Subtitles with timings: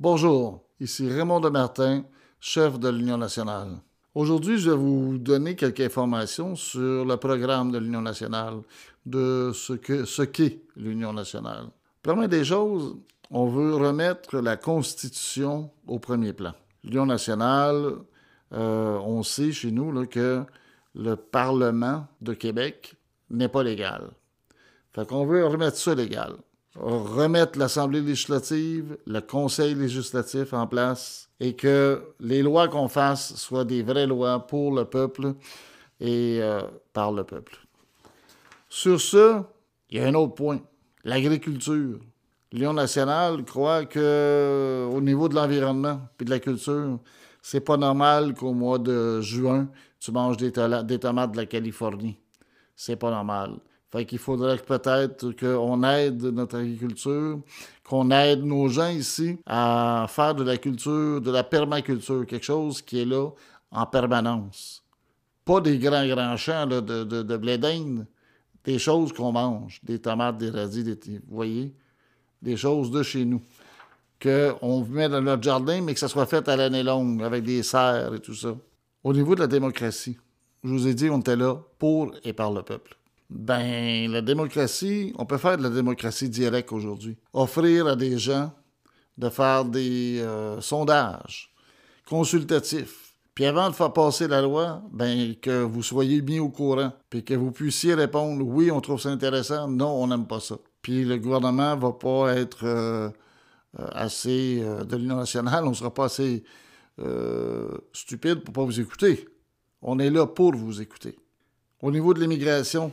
[0.00, 2.02] Bonjour, ici Raymond Demartin,
[2.40, 3.76] chef de l'Union nationale.
[4.16, 8.54] Aujourd'hui, je vais vous donner quelques informations sur le programme de l'Union nationale,
[9.06, 11.66] de ce qu'est ce qu'est l'Union nationale.
[12.02, 12.96] Première des choses,
[13.30, 16.54] on veut remettre la Constitution au premier plan.
[16.82, 17.92] L'Union nationale,
[18.52, 20.42] euh, on sait chez nous que
[20.96, 22.96] le Parlement de Québec
[23.30, 24.10] n'est pas légal.
[24.92, 26.34] Fait qu'on veut remettre ça légal.
[26.76, 33.64] Remettre l'Assemblée législative, le Conseil législatif en place et que les lois qu'on fasse soient
[33.64, 35.34] des vraies lois pour le peuple
[36.00, 36.60] et euh,
[36.92, 37.58] par le peuple.
[38.68, 39.40] Sur ce,
[39.90, 40.60] il y a un autre point,
[41.04, 42.00] l'agriculture.
[42.52, 46.98] L'Union nationale croit que au niveau de l'environnement et de la culture,
[47.40, 49.68] c'est pas normal qu'au mois de juin,
[50.00, 50.52] tu manges des,
[50.84, 52.18] des tomates de la Californie.
[52.74, 53.58] C'est pas normal.
[53.94, 57.38] Fait qu'il faudrait peut-être qu'on aide notre agriculture,
[57.84, 62.82] qu'on aide nos gens ici à faire de la culture, de la permaculture, quelque chose
[62.82, 63.28] qui est là
[63.70, 64.82] en permanence.
[65.44, 68.04] Pas des grands, grands champs de, de, de blé d'Inde,
[68.64, 71.72] des choses qu'on mange, des tomates, des radis, des, vous voyez,
[72.42, 73.42] des choses de chez nous,
[74.20, 77.62] qu'on met dans notre jardin, mais que ça soit fait à l'année longue, avec des
[77.62, 78.56] serres et tout ça.
[79.04, 80.18] Au niveau de la démocratie,
[80.64, 82.96] je vous ai dit, on était là pour et par le peuple.
[83.30, 87.16] Ben, la démocratie, on peut faire de la démocratie directe aujourd'hui.
[87.32, 88.52] Offrir à des gens
[89.16, 91.52] de faire des euh, sondages
[92.06, 93.14] consultatifs.
[93.34, 96.92] Puis avant de faire passer la loi, ben, que vous soyez bien au courant.
[97.10, 100.56] Puis que vous puissiez répondre oui, on trouve ça intéressant, non, on n'aime pas ça.
[100.82, 103.08] Puis le gouvernement va pas être euh,
[103.80, 106.44] euh, assez de l'Union nationale, on ne sera pas assez
[107.92, 109.28] stupide pour pas vous écouter.
[109.82, 111.18] On est là pour vous écouter.
[111.82, 112.92] Au niveau de l'immigration,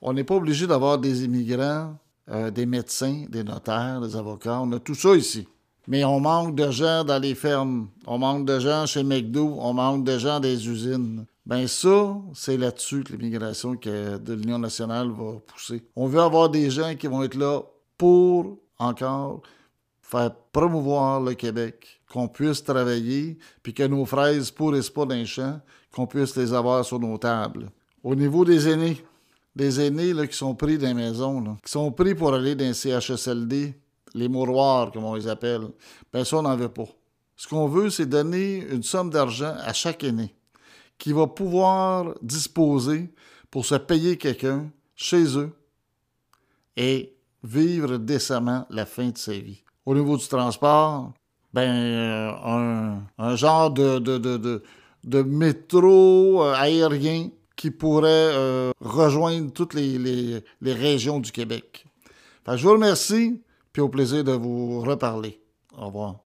[0.00, 1.96] on n'est pas obligé d'avoir des immigrants,
[2.30, 4.60] euh, des médecins, des notaires, des avocats.
[4.60, 5.46] On a tout ça ici.
[5.86, 7.88] Mais on manque de gens dans les fermes.
[8.06, 9.56] On manque de gens chez McDo.
[9.58, 11.24] On manque de gens des usines.
[11.46, 15.82] Ben ça, c'est là-dessus que l'immigration de l'Union nationale va pousser.
[15.96, 17.62] On veut avoir des gens qui vont être là
[17.96, 19.40] pour encore
[20.02, 25.26] faire promouvoir le Québec, qu'on puisse travailler, puis que nos fraises pourrissent pas dans les
[25.26, 27.70] champs, qu'on puisse les avoir sur nos tables.
[28.02, 29.02] Au niveau des aînés,
[29.54, 32.74] des aînés qui sont pris dans les maisons, qui sont pris pour aller dans les
[32.74, 33.74] CHSLD,
[34.14, 35.62] les mouroirs, comme on les appelle,
[36.12, 36.88] ben ça, on n'en veut pas.
[37.36, 40.34] Ce qu'on veut, c'est donner une somme d'argent à chaque aîné
[40.98, 43.12] qui va pouvoir disposer
[43.50, 45.52] pour se payer quelqu'un chez eux
[46.76, 49.62] et vivre décemment la fin de sa vie.
[49.86, 51.12] Au niveau du transport,
[51.52, 54.62] ben, euh, un, genre de, de,
[55.04, 61.84] de métro euh, aérien qui pourrait euh, rejoindre toutes les, régions du Québec.
[62.46, 63.42] je vous remercie,
[63.72, 65.42] puis au plaisir de vous reparler.
[65.76, 66.27] Au revoir.